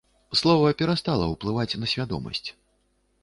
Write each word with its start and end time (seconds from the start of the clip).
Слова 0.39 0.69
перастала 0.79 1.27
ўплываць 1.33 1.77
на 1.83 1.89
свядомасць. 1.93 2.47